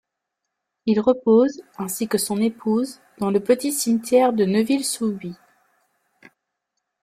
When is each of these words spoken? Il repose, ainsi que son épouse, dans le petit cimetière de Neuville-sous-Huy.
Il 0.87 0.99
repose, 0.99 1.61
ainsi 1.77 2.07
que 2.07 2.17
son 2.17 2.41
épouse, 2.41 2.99
dans 3.19 3.29
le 3.29 3.39
petit 3.39 3.71
cimetière 3.71 4.33
de 4.33 4.45
Neuville-sous-Huy. 4.45 5.35